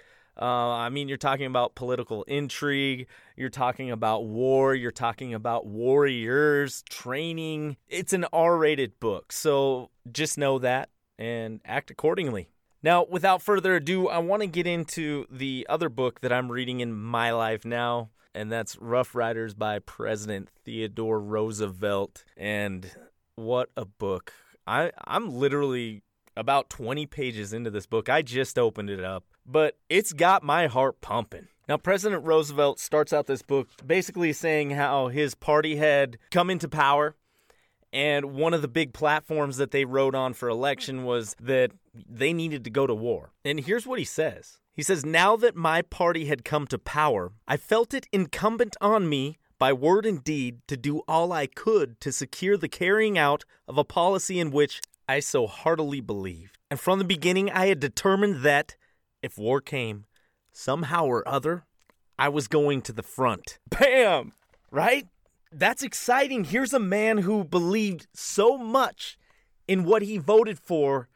Uh, 0.41 0.45
I 0.45 0.89
mean, 0.91 1.09
you're 1.09 1.17
talking 1.17 1.47
about 1.47 1.75
political 1.75 2.23
intrigue. 2.25 3.09
You're 3.37 3.49
talking 3.49 3.91
about 3.91 4.27
war. 4.27 4.75
You're 4.75 4.93
talking 4.93 5.35
about 5.35 5.67
warriors, 5.67 6.85
training. 6.91 7.77
It's 7.89 8.13
an 8.13 8.27
R 8.33 8.57
rated 8.57 9.01
book. 9.01 9.33
So 9.33 9.91
just 10.13 10.39
know 10.39 10.59
that 10.61 10.91
and 11.19 11.61
act 11.65 11.91
accordingly. 11.91 12.51
Now, 12.83 13.05
without 13.09 13.43
further 13.43 13.75
ado, 13.75 14.09
I 14.09 14.19
want 14.19 14.43
to 14.43 14.47
get 14.47 14.67
into 14.67 15.27
the 15.31 15.67
other 15.69 15.89
book 15.89 16.21
that 16.21 16.33
I'm 16.33 16.53
reading 16.53 16.79
in 16.79 16.95
my 16.95 17.33
life 17.33 17.65
now, 17.65 18.11
and 18.35 18.53
that's 18.53 18.77
Rough 18.79 19.17
Riders 19.17 19.55
by 19.55 19.81
President 19.81 20.49
Theodore 20.65 21.21
Roosevelt. 21.21 22.25
And 22.37 22.89
what 23.35 23.71
a 23.77 23.85
book! 23.85 24.33
I 24.65 24.93
I'm 25.05 25.35
literally 25.35 26.03
about 26.37 26.71
20 26.71 27.05
pages 27.07 27.53
into 27.53 27.71
this 27.71 27.87
book. 27.87 28.09
I 28.09 28.23
just 28.23 28.57
opened 28.59 28.91
it 28.91 29.03
up, 29.03 29.25
but 29.45 29.77
it's 29.89 30.13
got 30.13 30.45
my 30.45 30.69
heart 30.69 31.01
pumping. 31.01 31.49
Now, 31.69 31.79
President 31.79 32.25
Roosevelt 32.25 32.79
starts 32.79 33.13
out 33.13 33.27
this 33.27 33.43
book 33.43 33.69
basically 33.85 34.33
saying 34.33 34.71
how 34.71 35.09
his 35.09 35.35
party 35.35 35.77
had 35.77 36.17
come 36.31 36.49
into 36.49 36.69
power 36.69 37.17
and 37.93 38.35
one 38.35 38.55
of 38.55 38.63
the 38.63 38.69
big 38.69 38.93
platforms 38.93 39.57
that 39.57 39.71
they 39.71 39.85
wrote 39.85 40.15
on 40.15 40.35
for 40.35 40.49
election 40.49 41.05
was 41.05 41.35
that 41.41 41.73
they 41.95 42.33
needed 42.33 42.65
to 42.65 42.71
go 42.71 42.87
to 42.87 42.95
war. 42.95 43.33
And 43.45 43.61
here's 43.61 43.87
what 43.87 43.99
he 43.99 44.05
says 44.05 44.59
He 44.75 44.83
says, 44.83 45.05
Now 45.05 45.37
that 45.37 45.57
my 45.57 45.83
party 45.83 46.27
had 46.27 46.45
come 46.45 46.67
to 46.69 46.79
power, 46.79 47.33
I 47.47 47.57
felt 47.57 47.95
it 47.95 48.07
incumbent 48.13 48.77
on 48.81 49.09
me, 49.09 49.39
by 49.59 49.73
word 49.73 50.07
and 50.07 50.23
deed, 50.23 50.61
to 50.69 50.77
do 50.77 51.03
all 51.09 51.33
I 51.33 51.47
could 51.47 52.01
to 52.01 52.13
secure 52.13 52.57
the 52.57 52.69
carrying 52.69 53.19
out 53.19 53.45
of 53.67 53.79
a 53.79 53.85
policy 53.85 54.39
in 54.39 54.51
which 54.51 54.81
I 55.09 55.21
so 55.21 55.47
heartily 55.47 56.01
believed. 56.01 56.59
And 56.71 56.79
from 56.79 56.99
the 56.99 57.05
beginning, 57.05 57.51
I 57.51 57.67
had 57.67 57.81
determined 57.81 58.43
that, 58.43 58.77
if 59.23 59.39
war 59.39 59.61
came, 59.61 60.05
somehow 60.53 61.07
or 61.07 61.27
other, 61.27 61.65
I 62.19 62.29
was 62.29 62.49
going 62.49 62.83
to 62.83 62.93
the 62.93 63.03
front. 63.03 63.59
Bam! 63.71 64.33
Right? 64.71 65.07
That's 65.51 65.83
exciting. 65.83 66.45
Here's 66.45 66.75
a 66.75 66.79
man 66.79 67.19
who 67.19 67.43
believed 67.45 68.07
so 68.13 68.59
much 68.59 69.19
in 69.67 69.85
what 69.85 70.03
he 70.03 70.19
voted 70.19 70.59
for 70.59 71.09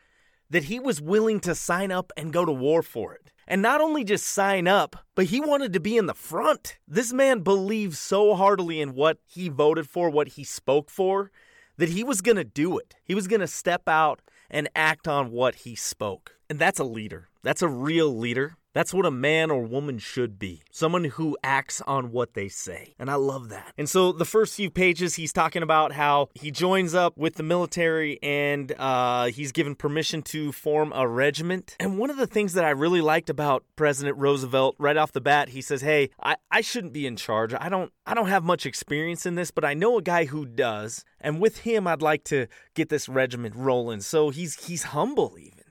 that 0.49 0.65
he 0.65 0.81
was 0.81 1.01
willing 1.01 1.41
to 1.41 1.55
sign 1.55 1.91
up 1.91 2.12
and 2.17 2.33
go 2.33 2.45
to 2.45 2.53
war 2.53 2.83
for 2.83 3.15
it. 3.15 3.31
And 3.47 3.61
not 3.61 3.81
only 3.81 4.05
just 4.05 4.27
sign 4.27 4.69
up, 4.69 4.97
but 5.15 5.27
he 5.27 5.41
wanted 5.41 5.73
to 5.73 5.81
be 5.81 5.97
in 5.97 6.07
the 6.07 6.15
front. 6.15 6.79
This 6.87 7.12
man 7.12 7.41
believed 7.41 7.97
so 7.97 8.35
heartily 8.35 8.81
in 8.81 8.95
what 8.95 9.19
he 9.27 9.49
voted 9.49 9.89
for, 9.89 10.09
what 10.09 10.29
he 10.29 10.45
spoke 10.45 10.89
for, 10.89 11.31
that 11.77 11.91
he 11.91 12.05
was 12.05 12.21
going 12.21 12.37
to 12.37 12.45
do 12.45 12.79
it. 12.79 12.95
He 13.05 13.15
was 13.15 13.29
going 13.29 13.41
to 13.41 13.47
step 13.47 13.89
out 13.89 14.21
and 14.51 14.69
act 14.75 15.09
on 15.09 15.31
what 15.31 15.57
he 15.57 15.75
spoke. 15.75 16.37
And 16.49 16.59
that's 16.59 16.79
a 16.79 16.85
leader. 16.85 17.29
That's 17.43 17.62
a 17.62 17.69
real 17.69 18.17
leader. 18.17 18.57
That's 18.73 18.95
what 18.95 19.07
a 19.07 19.11
man 19.11 19.50
or 19.50 19.62
woman 19.62 19.99
should 19.99 20.38
be 20.38 20.62
someone 20.71 21.05
who 21.05 21.37
acts 21.45 21.81
on 21.83 22.11
what 22.11 22.35
they 22.35 22.49
say. 22.49 22.95
And 22.99 23.11
I 23.11 23.14
love 23.14 23.50
that. 23.50 23.73
And 23.76 23.88
so, 23.88 24.12
the 24.12 24.25
first 24.25 24.55
few 24.55 24.71
pages, 24.71 25.14
he's 25.14 25.33
talking 25.33 25.62
about 25.62 25.93
how 25.93 26.29
he 26.35 26.50
joins 26.50 26.95
up 26.95 27.17
with 27.17 27.35
the 27.35 27.43
military 27.43 28.19
and 28.23 28.73
uh, 28.79 29.26
he's 29.26 29.52
given 29.52 29.75
permission 29.75 30.23
to 30.23 30.52
form 30.52 30.93
a 30.95 31.07
regiment. 31.07 31.76
And 31.79 31.99
one 31.99 32.11
of 32.11 32.17
the 32.17 32.26
things 32.26 32.55
that 32.55 32.64
I 32.64 32.71
really 32.71 33.00
liked 33.00 33.31
about 33.31 33.64
President 33.76 34.17
Roosevelt 34.17 34.76
right 34.79 34.97
off 34.97 35.12
the 35.12 35.21
bat, 35.21 35.50
he 35.50 35.61
says, 35.61 35.83
Hey, 35.83 36.11
I, 36.23 36.37
I 36.50 36.61
shouldn't 36.61 36.93
be 36.93 37.07
in 37.07 37.17
charge. 37.17 37.55
I 37.55 37.69
don't 37.69 37.93
I 38.07 38.14
don't 38.14 38.29
have 38.29 38.45
much 38.45 38.67
experience 38.67 39.26
in 39.26 39.35
this, 39.35 39.50
but 39.50 39.64
I 39.64 39.75
know 39.75 39.99
a 39.99 40.02
guy 40.02 40.25
who 40.25 40.47
does. 40.47 41.05
And 41.21 41.41
with 41.41 41.59
him, 41.59 41.87
I'd 41.87 42.02
like 42.02 42.25
to 42.25 42.49
get 42.75 42.88
this 42.88 43.09
regiment 43.09 43.55
rolling. 43.55 44.00
So 44.00 44.31
he's 44.31 44.67
he's 44.67 44.85
humble 44.85 45.37
even. 45.38 45.62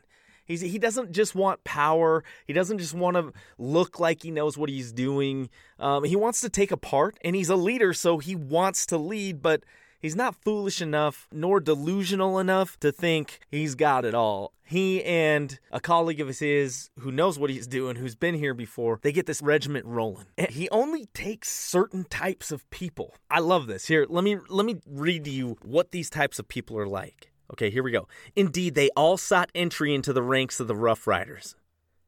He's, 0.51 0.59
he 0.61 0.79
doesn't 0.79 1.13
just 1.13 1.33
want 1.33 1.63
power. 1.63 2.25
He 2.45 2.51
doesn't 2.51 2.77
just 2.77 2.93
want 2.93 3.15
to 3.15 3.31
look 3.57 4.01
like 4.01 4.21
he 4.21 4.31
knows 4.31 4.57
what 4.57 4.69
he's 4.69 4.91
doing. 4.91 5.49
Um, 5.79 6.03
he 6.03 6.17
wants 6.17 6.41
to 6.41 6.49
take 6.49 6.71
a 6.71 6.77
part, 6.77 7.17
and 7.23 7.37
he's 7.37 7.49
a 7.49 7.55
leader, 7.55 7.93
so 7.93 8.17
he 8.17 8.35
wants 8.35 8.85
to 8.87 8.97
lead, 8.97 9.41
but 9.41 9.63
he's 10.01 10.15
not 10.15 10.35
foolish 10.35 10.81
enough 10.81 11.29
nor 11.31 11.61
delusional 11.61 12.37
enough 12.37 12.77
to 12.81 12.91
think 12.91 13.39
he's 13.49 13.75
got 13.75 14.03
it 14.03 14.13
all. 14.13 14.51
He 14.61 15.01
and 15.03 15.57
a 15.71 15.79
colleague 15.79 16.19
of 16.19 16.27
his 16.27 16.89
who 16.99 17.11
knows 17.11 17.39
what 17.39 17.49
he's 17.49 17.67
doing, 17.67 17.95
who's 17.95 18.15
been 18.15 18.35
here 18.35 18.53
before, 18.53 18.99
they 19.03 19.13
get 19.13 19.27
this 19.27 19.41
regiment 19.41 19.85
rolling. 19.85 20.27
And 20.37 20.49
he 20.49 20.69
only 20.69 21.05
takes 21.13 21.49
certain 21.49 22.03
types 22.05 22.51
of 22.51 22.69
people. 22.71 23.15
I 23.29 23.39
love 23.39 23.67
this. 23.67 23.87
Here, 23.87 24.05
let 24.09 24.23
me 24.25 24.37
let 24.49 24.65
me 24.65 24.77
read 24.85 25.23
to 25.25 25.29
you 25.29 25.57
what 25.61 25.91
these 25.91 26.09
types 26.09 26.39
of 26.39 26.47
people 26.47 26.77
are 26.77 26.87
like. 26.87 27.30
Okay, 27.51 27.69
here 27.69 27.83
we 27.83 27.91
go. 27.91 28.07
Indeed, 28.35 28.75
they 28.75 28.89
all 28.95 29.17
sought 29.17 29.51
entry 29.53 29.93
into 29.93 30.13
the 30.13 30.23
ranks 30.23 30.59
of 30.59 30.67
the 30.67 30.75
Rough 30.75 31.05
Riders 31.05 31.55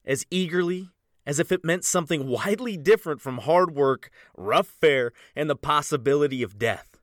as 0.05 0.25
eagerly 0.29 0.89
as 1.25 1.39
if 1.39 1.51
it 1.51 1.63
meant 1.63 1.85
something 1.85 2.27
widely 2.27 2.75
different 2.75 3.21
from 3.21 3.39
hard 3.39 3.73
work, 3.73 4.09
rough 4.35 4.67
fare, 4.67 5.13
and 5.35 5.50
the 5.50 5.55
possibility 5.55 6.43
of 6.43 6.59
death. 6.59 7.00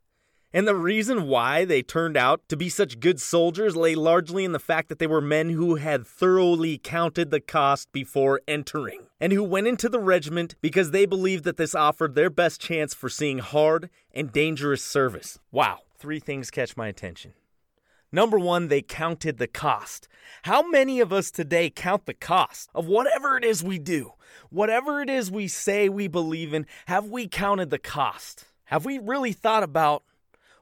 And 0.52 0.66
the 0.66 0.74
reason 0.74 1.28
why 1.28 1.64
they 1.64 1.80
turned 1.80 2.16
out 2.16 2.42
to 2.48 2.56
be 2.56 2.68
such 2.68 2.98
good 2.98 3.20
soldiers 3.20 3.76
lay 3.76 3.94
largely 3.94 4.44
in 4.44 4.50
the 4.52 4.58
fact 4.58 4.88
that 4.88 4.98
they 4.98 5.06
were 5.06 5.20
men 5.20 5.50
who 5.50 5.76
had 5.76 6.06
thoroughly 6.06 6.76
counted 6.76 7.30
the 7.30 7.40
cost 7.40 7.92
before 7.92 8.40
entering, 8.48 9.06
and 9.20 9.32
who 9.32 9.44
went 9.44 9.68
into 9.68 9.88
the 9.88 10.00
regiment 10.00 10.56
because 10.60 10.90
they 10.90 11.06
believed 11.06 11.44
that 11.44 11.56
this 11.56 11.74
offered 11.74 12.14
their 12.14 12.30
best 12.30 12.60
chance 12.60 12.94
for 12.94 13.08
seeing 13.08 13.38
hard 13.38 13.90
and 14.12 14.32
dangerous 14.32 14.82
service. 14.82 15.38
Wow, 15.52 15.80
three 15.96 16.18
things 16.18 16.50
catch 16.50 16.76
my 16.76 16.88
attention. 16.88 17.32
Number 18.12 18.38
one, 18.38 18.68
they 18.68 18.82
counted 18.82 19.38
the 19.38 19.46
cost. 19.46 20.08
How 20.42 20.66
many 20.66 21.00
of 21.00 21.12
us 21.12 21.30
today 21.30 21.70
count 21.70 22.06
the 22.06 22.14
cost 22.14 22.68
of 22.74 22.86
whatever 22.86 23.36
it 23.36 23.44
is 23.44 23.62
we 23.62 23.78
do? 23.78 24.14
Whatever 24.50 25.00
it 25.00 25.08
is 25.08 25.30
we 25.30 25.46
say 25.46 25.88
we 25.88 26.08
believe 26.08 26.52
in, 26.52 26.66
have 26.86 27.06
we 27.06 27.28
counted 27.28 27.70
the 27.70 27.78
cost? 27.78 28.46
Have 28.64 28.84
we 28.84 28.98
really 28.98 29.32
thought 29.32 29.62
about 29.62 30.02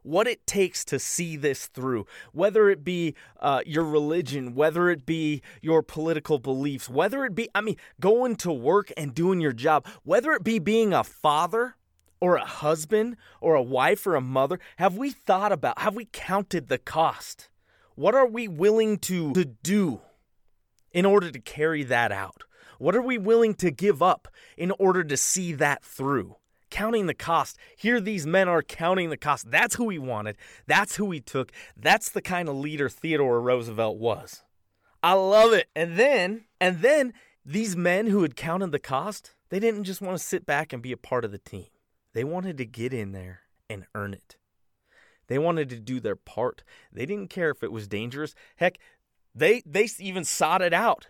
what 0.02 0.26
it 0.26 0.46
takes 0.46 0.84
to 0.86 0.98
see 0.98 1.36
this 1.36 1.66
through, 1.66 2.06
whether 2.32 2.70
it 2.70 2.84
be 2.84 3.14
uh, 3.40 3.60
your 3.66 3.84
religion, 3.84 4.54
whether 4.54 4.88
it 4.90 5.04
be 5.04 5.42
your 5.60 5.82
political 5.82 6.38
beliefs, 6.38 6.88
whether 6.88 7.24
it 7.24 7.34
be, 7.34 7.48
I 7.54 7.60
mean, 7.60 7.76
going 8.00 8.36
to 8.36 8.52
work 8.52 8.92
and 8.96 9.14
doing 9.14 9.40
your 9.40 9.52
job, 9.52 9.86
whether 10.04 10.32
it 10.32 10.44
be 10.44 10.58
being 10.58 10.92
a 10.92 11.04
father 11.04 11.76
or 12.20 12.36
a 12.36 12.44
husband 12.44 13.16
or 13.40 13.54
a 13.54 13.62
wife 13.62 14.06
or 14.06 14.14
a 14.14 14.20
mother? 14.20 14.58
Have 14.76 14.96
we 14.96 15.10
thought 15.10 15.52
about, 15.52 15.78
have 15.78 15.94
we 15.94 16.08
counted 16.12 16.68
the 16.68 16.78
cost? 16.78 17.48
What 17.94 18.14
are 18.14 18.26
we 18.26 18.48
willing 18.48 18.98
to, 18.98 19.32
to 19.32 19.44
do 19.44 20.00
in 20.92 21.04
order 21.04 21.30
to 21.30 21.40
carry 21.40 21.82
that 21.84 22.12
out? 22.12 22.44
What 22.78 22.94
are 22.94 23.02
we 23.02 23.18
willing 23.18 23.54
to 23.54 23.70
give 23.70 24.02
up 24.02 24.28
in 24.56 24.70
order 24.72 25.02
to 25.04 25.16
see 25.16 25.52
that 25.54 25.84
through? 25.84 26.36
counting 26.70 27.06
the 27.06 27.14
cost. 27.14 27.56
Here, 27.76 28.00
these 28.00 28.26
men 28.26 28.48
are 28.48 28.62
counting 28.62 29.10
the 29.10 29.16
cost. 29.16 29.50
That's 29.50 29.76
who 29.76 29.88
he 29.88 29.98
wanted. 29.98 30.36
That's 30.66 30.96
who 30.96 31.10
he 31.10 31.20
took. 31.20 31.52
That's 31.76 32.10
the 32.10 32.22
kind 32.22 32.48
of 32.48 32.56
leader 32.56 32.88
Theodore 32.88 33.40
Roosevelt 33.40 33.98
was. 33.98 34.42
I 35.02 35.14
love 35.14 35.52
it. 35.52 35.68
And 35.74 35.96
then, 35.96 36.44
and 36.60 36.80
then 36.80 37.14
these 37.44 37.76
men 37.76 38.08
who 38.08 38.22
had 38.22 38.36
counted 38.36 38.72
the 38.72 38.78
cost, 38.78 39.34
they 39.48 39.60
didn't 39.60 39.84
just 39.84 40.02
want 40.02 40.18
to 40.18 40.24
sit 40.24 40.44
back 40.44 40.72
and 40.72 40.82
be 40.82 40.92
a 40.92 40.96
part 40.96 41.24
of 41.24 41.32
the 41.32 41.38
team. 41.38 41.66
They 42.18 42.24
wanted 42.24 42.58
to 42.58 42.66
get 42.66 42.92
in 42.92 43.12
there 43.12 43.42
and 43.70 43.86
earn 43.94 44.12
it. 44.12 44.38
They 45.28 45.38
wanted 45.38 45.68
to 45.68 45.78
do 45.78 46.00
their 46.00 46.16
part. 46.16 46.64
They 46.92 47.06
didn't 47.06 47.30
care 47.30 47.50
if 47.50 47.62
it 47.62 47.70
was 47.70 47.86
dangerous. 47.86 48.34
Heck, 48.56 48.80
they 49.36 49.62
they 49.64 49.88
even 50.00 50.24
sought 50.24 50.60
it 50.60 50.74
out. 50.74 51.06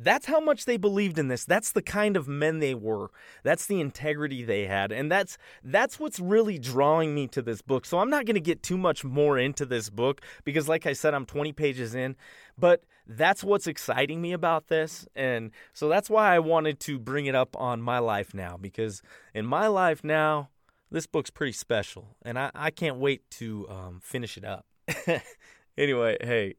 That's 0.00 0.26
how 0.26 0.38
much 0.38 0.64
they 0.64 0.76
believed 0.76 1.18
in 1.18 1.26
this. 1.26 1.44
That's 1.44 1.72
the 1.72 1.82
kind 1.82 2.16
of 2.16 2.28
men 2.28 2.60
they 2.60 2.74
were. 2.74 3.10
That's 3.42 3.66
the 3.66 3.80
integrity 3.80 4.44
they 4.44 4.66
had. 4.66 4.92
And 4.92 5.10
that's 5.10 5.36
that's 5.64 5.98
what's 5.98 6.20
really 6.20 6.58
drawing 6.58 7.14
me 7.14 7.26
to 7.28 7.42
this 7.42 7.62
book. 7.62 7.84
So 7.84 7.98
I'm 7.98 8.08
not 8.08 8.24
going 8.24 8.34
to 8.34 8.40
get 8.40 8.62
too 8.62 8.78
much 8.78 9.04
more 9.04 9.38
into 9.38 9.66
this 9.66 9.90
book 9.90 10.20
because 10.44 10.68
like 10.68 10.86
I 10.86 10.92
said 10.92 11.14
I'm 11.14 11.26
20 11.26 11.52
pages 11.52 11.96
in, 11.96 12.14
but 12.56 12.84
that's 13.08 13.42
what's 13.42 13.66
exciting 13.66 14.22
me 14.22 14.32
about 14.32 14.68
this. 14.68 15.06
And 15.16 15.50
so 15.72 15.88
that's 15.88 16.08
why 16.08 16.32
I 16.32 16.38
wanted 16.38 16.78
to 16.80 16.98
bring 17.00 17.26
it 17.26 17.34
up 17.34 17.56
on 17.58 17.82
my 17.82 17.98
life 17.98 18.32
now 18.32 18.56
because 18.56 19.02
in 19.34 19.46
my 19.46 19.66
life 19.66 20.04
now 20.04 20.50
this 20.92 21.06
book's 21.06 21.30
pretty 21.30 21.52
special 21.52 22.16
and 22.22 22.38
I, 22.38 22.50
I 22.54 22.70
can't 22.70 22.98
wait 22.98 23.28
to 23.32 23.66
um, 23.68 24.00
finish 24.00 24.36
it 24.36 24.44
up. 24.44 24.64
anyway, 25.76 26.18
hey, 26.20 26.54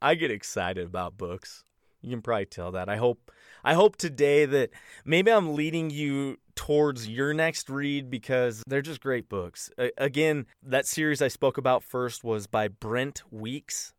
I 0.00 0.16
get 0.16 0.32
excited 0.32 0.84
about 0.84 1.16
books. 1.16 1.64
You 2.02 2.10
can 2.10 2.22
probably 2.22 2.46
tell 2.46 2.72
that. 2.72 2.88
I 2.88 2.96
hope 2.96 3.30
I 3.64 3.74
hope 3.74 3.96
today 3.96 4.44
that 4.44 4.70
maybe 5.04 5.30
I'm 5.30 5.54
leading 5.54 5.90
you 5.90 6.38
towards 6.54 7.08
your 7.08 7.32
next 7.32 7.70
read 7.70 8.10
because 8.10 8.62
they're 8.66 8.82
just 8.82 9.00
great 9.00 9.28
books. 9.28 9.70
again, 9.96 10.46
that 10.62 10.86
series 10.86 11.22
I 11.22 11.28
spoke 11.28 11.58
about 11.58 11.82
first 11.82 12.24
was 12.24 12.46
by 12.46 12.68
Brent 12.68 13.22
Weeks, 13.30 13.94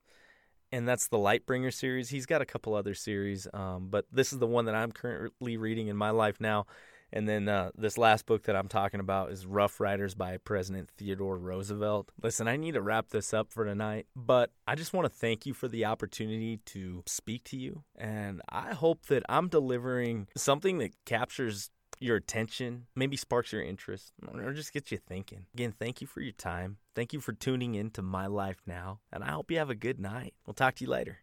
and 0.71 0.87
that's 0.87 1.07
the 1.07 1.17
Lightbringer 1.17 1.73
series. 1.73 2.09
He's 2.09 2.25
got 2.25 2.41
a 2.41 2.45
couple 2.45 2.75
other 2.75 2.93
series, 2.93 3.47
um, 3.53 3.87
but 3.89 4.05
this 4.11 4.33
is 4.33 4.39
the 4.39 4.47
one 4.47 4.65
that 4.65 4.75
I'm 4.75 4.91
currently 4.91 5.57
reading 5.57 5.87
in 5.87 5.95
my 5.95 6.09
life 6.09 6.39
now. 6.39 6.65
And 7.13 7.29
then 7.29 7.47
uh, 7.47 7.69
this 7.77 7.97
last 7.97 8.25
book 8.25 8.43
that 8.43 8.55
I'm 8.55 8.67
talking 8.67 8.99
about 8.99 9.31
is 9.31 9.45
Rough 9.45 9.79
Riders 9.79 10.15
by 10.15 10.37
President 10.37 10.89
Theodore 10.97 11.37
Roosevelt. 11.37 12.11
Listen, 12.21 12.47
I 12.47 12.57
need 12.57 12.73
to 12.73 12.81
wrap 12.81 13.09
this 13.09 13.35
up 13.35 13.51
for 13.51 13.63
tonight, 13.63 14.07
but 14.15 14.49
I 14.67 14.73
just 14.73 14.93
want 14.93 15.05
to 15.05 15.09
thank 15.09 15.45
you 15.45 15.53
for 15.53 15.67
the 15.67 15.85
opportunity 15.85 16.57
to 16.65 17.03
speak 17.05 17.43
to 17.45 17.57
you. 17.57 17.83
And 17.95 18.41
I 18.49 18.73
hope 18.73 19.05
that 19.05 19.23
I'm 19.29 19.47
delivering 19.47 20.27
something 20.35 20.79
that 20.79 20.93
captures 21.05 21.69
your 21.99 22.15
attention, 22.15 22.87
maybe 22.95 23.15
sparks 23.15 23.53
your 23.53 23.61
interest, 23.61 24.11
or 24.33 24.51
just 24.51 24.73
gets 24.73 24.91
you 24.91 24.97
thinking. 24.97 25.45
Again, 25.53 25.71
thank 25.71 26.01
you 26.01 26.07
for 26.07 26.19
your 26.19 26.33
time. 26.33 26.77
Thank 26.95 27.13
you 27.13 27.19
for 27.19 27.33
tuning 27.33 27.75
in 27.75 27.91
to 27.91 28.01
My 28.01 28.25
Life 28.25 28.61
Now, 28.65 28.99
and 29.11 29.23
I 29.23 29.31
hope 29.31 29.51
you 29.51 29.59
have 29.59 29.69
a 29.69 29.75
good 29.75 29.99
night. 29.99 30.33
We'll 30.45 30.55
talk 30.55 30.75
to 30.75 30.83
you 30.83 30.89
later. 30.89 31.22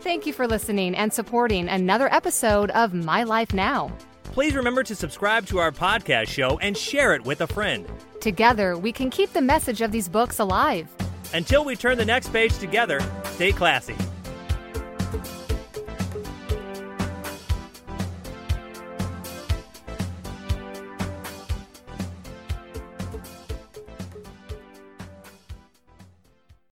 Thank 0.00 0.24
you 0.24 0.32
for 0.32 0.46
listening 0.46 0.94
and 0.94 1.12
supporting 1.12 1.68
another 1.68 2.10
episode 2.10 2.70
of 2.70 2.94
My 2.94 3.22
Life 3.22 3.52
Now. 3.52 3.92
Please 4.22 4.54
remember 4.54 4.82
to 4.82 4.94
subscribe 4.94 5.44
to 5.48 5.58
our 5.58 5.70
podcast 5.70 6.28
show 6.28 6.58
and 6.60 6.74
share 6.74 7.14
it 7.14 7.22
with 7.26 7.42
a 7.42 7.46
friend. 7.46 7.86
Together, 8.18 8.78
we 8.78 8.92
can 8.92 9.10
keep 9.10 9.30
the 9.34 9.42
message 9.42 9.82
of 9.82 9.92
these 9.92 10.08
books 10.08 10.38
alive. 10.38 10.88
Until 11.34 11.66
we 11.66 11.76
turn 11.76 11.98
the 11.98 12.04
next 12.06 12.32
page 12.32 12.56
together, 12.56 12.98
stay 13.24 13.52
classy. 13.52 13.94